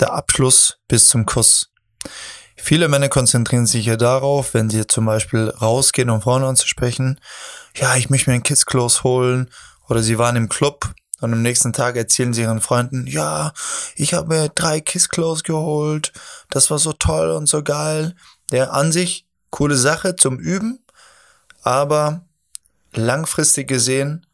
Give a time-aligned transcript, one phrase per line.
[0.00, 1.70] der Abschluss bis zum Kuss.
[2.56, 7.20] Viele Männer konzentrieren sich ja darauf, wenn sie zum Beispiel rausgehen, um Frauen anzusprechen,
[7.76, 9.50] ja, ich möchte mir ein Kiss Close holen
[9.88, 13.52] oder sie waren im Club und am nächsten Tag erzählen sie ihren Freunden, ja,
[13.96, 16.12] ich habe mir drei Kiss Close geholt,
[16.50, 18.14] das war so toll und so geil.
[18.50, 20.84] Ja, an sich coole Sache zum Üben,
[21.62, 22.24] aber
[22.92, 24.26] langfristig gesehen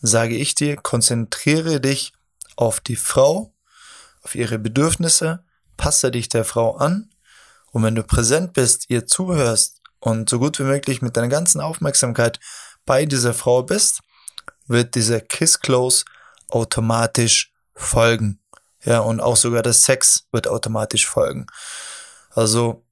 [0.00, 2.12] sage ich dir, konzentriere dich
[2.56, 3.52] auf die Frau,
[4.26, 5.44] auf ihre Bedürfnisse,
[5.76, 7.10] passe dich der Frau an
[7.70, 11.60] und wenn du präsent bist, ihr zuhörst und so gut wie möglich mit deiner ganzen
[11.60, 12.40] Aufmerksamkeit
[12.84, 14.00] bei dieser Frau bist,
[14.66, 16.04] wird dieser Kiss Close
[16.48, 18.40] automatisch folgen.
[18.82, 21.46] Ja, und auch sogar der Sex wird automatisch folgen.
[22.30, 22.84] Also,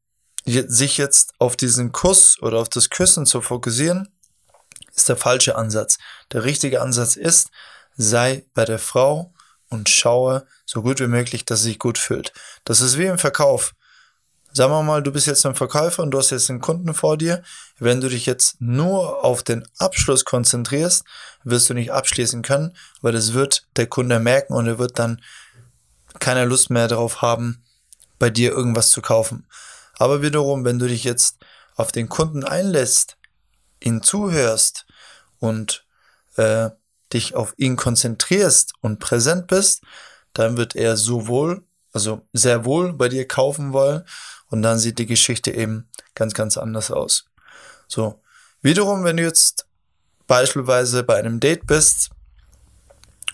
[0.47, 4.09] sich jetzt auf diesen Kuss oder auf das Küssen zu fokussieren,
[4.95, 5.98] ist der falsche Ansatz.
[6.30, 7.51] Der richtige Ansatz ist,
[7.97, 9.34] sei bei der Frau
[9.69, 12.32] und schaue so gut wie möglich, dass sie sich gut fühlt.
[12.64, 13.74] Das ist wie im Verkauf.
[14.52, 17.19] Sagen wir mal, du bist jetzt ein Verkäufer und du hast jetzt einen Kunden vor
[17.19, 17.42] dir.
[17.78, 21.05] Wenn du dich jetzt nur auf den Abschluss konzentrierst,
[21.42, 25.20] wirst du nicht abschließen können, weil das wird der Kunde merken und er wird dann
[26.20, 27.64] keine Lust mehr darauf haben,
[28.20, 29.46] bei dir irgendwas zu kaufen.
[29.98, 31.39] Aber wiederum, wenn du dich jetzt
[31.74, 33.17] auf den Kunden einlässt,
[33.80, 34.86] ihn zuhörst
[35.41, 35.84] und
[36.36, 36.70] äh,
[37.12, 39.83] dich auf ihn konzentrierst und präsent bist,
[40.34, 44.04] dann wird er sowohl, also sehr wohl bei dir kaufen wollen
[44.48, 47.24] und dann sieht die Geschichte eben ganz, ganz anders aus.
[47.88, 48.20] So.
[48.62, 49.66] Wiederum, wenn du jetzt
[50.27, 52.10] beispielsweise bei einem Date bist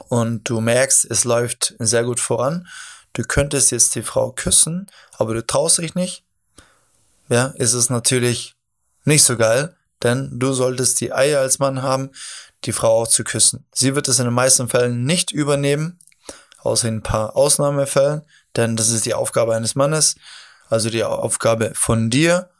[0.08, 2.66] und du merkst, es läuft sehr gut voran,
[3.12, 6.24] du könntest jetzt die Frau küssen, aber du traust dich nicht,
[7.28, 8.56] ja, ist es natürlich
[9.04, 12.10] nicht so geil, denn du solltest die Eier als Mann haben,
[12.64, 13.64] die Frau auch zu küssen.
[13.72, 15.98] Sie wird es in den meisten Fällen nicht übernehmen,
[16.62, 18.22] außer in ein paar Ausnahmefällen,
[18.56, 20.16] denn das ist die Aufgabe eines Mannes,
[20.68, 22.50] also die Aufgabe von dir,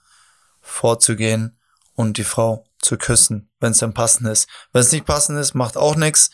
[0.61, 1.57] vorzugehen
[1.95, 4.49] und die Frau zu küssen, wenn es dann passend ist.
[4.73, 6.31] Wenn es nicht passend ist, macht auch nichts.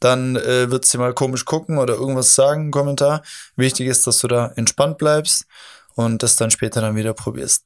[0.00, 3.22] Dann äh, wird sie mal komisch gucken oder irgendwas sagen im Kommentar.
[3.56, 5.46] Wichtig ist, dass du da entspannt bleibst
[5.94, 7.64] und das dann später dann wieder probierst.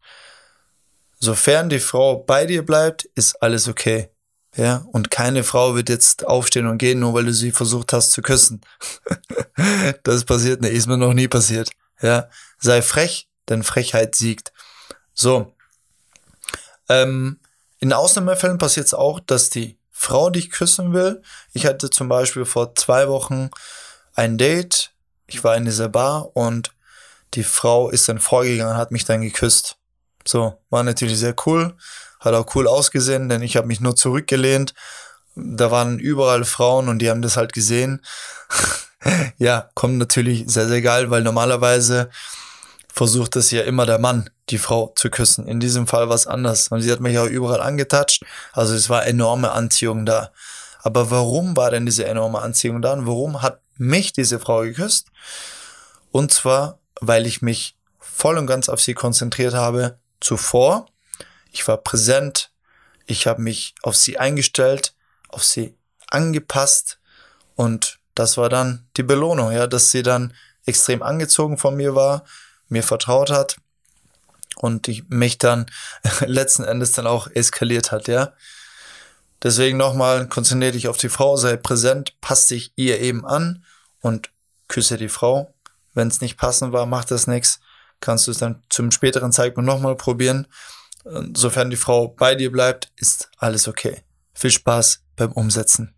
[1.20, 4.10] Sofern die Frau bei dir bleibt, ist alles okay.
[4.56, 8.12] Ja, und keine Frau wird jetzt aufstehen und gehen, nur weil du sie versucht hast
[8.12, 8.60] zu küssen.
[10.04, 11.70] das passiert nicht, ist mir noch nie passiert.
[12.00, 12.28] Ja,
[12.58, 14.52] sei frech, denn Frechheit siegt.
[15.12, 15.54] So.
[16.88, 17.40] Ähm,
[17.80, 21.22] in Ausnahmefällen passiert es auch, dass die Frau dich küssen will.
[21.52, 23.50] Ich hatte zum Beispiel vor zwei Wochen
[24.14, 24.92] ein Date.
[25.26, 26.72] Ich war in dieser Bar und
[27.34, 29.76] die Frau ist dann vorgegangen, hat mich dann geküsst.
[30.26, 31.76] So, war natürlich sehr cool,
[32.24, 34.74] hat auch cool ausgesehen, denn ich habe mich nur zurückgelehnt.
[35.34, 38.00] Da waren überall Frauen und die haben das halt gesehen.
[39.38, 42.10] ja, kommt natürlich sehr, sehr geil, weil normalerweise
[42.92, 45.48] versucht es ja immer der Mann, die Frau zu küssen.
[45.48, 46.68] In diesem Fall war es anders.
[46.68, 48.22] Und sie hat mich auch überall angetatscht.
[48.52, 50.30] Also es war enorme Anziehung da.
[50.82, 52.92] Aber warum war denn diese enorme Anziehung da?
[52.92, 55.08] Und warum hat mich diese Frau geküsst?
[56.12, 60.86] Und zwar, weil ich mich voll und ganz auf sie konzentriert habe, zuvor.
[61.54, 62.50] Ich war präsent,
[63.06, 64.92] ich habe mich auf sie eingestellt,
[65.28, 65.76] auf sie
[66.08, 66.98] angepasst
[67.54, 70.34] und das war dann die Belohnung, ja, dass sie dann
[70.66, 72.24] extrem angezogen von mir war,
[72.68, 73.56] mir vertraut hat
[74.56, 75.66] und ich mich dann
[76.26, 78.32] letzten Endes dann auch eskaliert hat, ja.
[79.40, 83.64] Deswegen nochmal, konzentriere dich auf die Frau, sei präsent, passt dich ihr eben an
[84.00, 84.30] und
[84.66, 85.54] küsse die Frau.
[85.92, 87.60] Wenn es nicht passend war, macht das nichts
[88.04, 90.46] kannst du es dann zum späteren Zeitpunkt nochmal probieren.
[91.34, 94.02] Sofern die Frau bei dir bleibt, ist alles okay.
[94.32, 95.94] Viel Spaß beim Umsetzen.